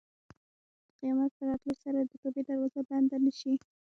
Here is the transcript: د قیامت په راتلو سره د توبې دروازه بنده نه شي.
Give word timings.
د 0.89 0.91
قیامت 0.99 1.31
په 1.37 1.43
راتلو 1.47 1.73
سره 1.83 1.99
د 2.03 2.11
توبې 2.21 2.41
دروازه 2.47 2.81
بنده 2.89 3.17
نه 3.25 3.31
شي. 3.39 3.53